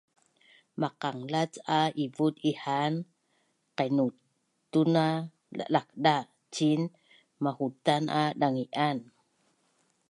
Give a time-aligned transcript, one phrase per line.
[0.81, 2.93] Maqanglac a ivut ihaan
[3.77, 5.07] qainutun a
[5.73, 6.15] lakda
[6.53, 6.81] ciin
[7.43, 8.97] ma’hutan a dangi’an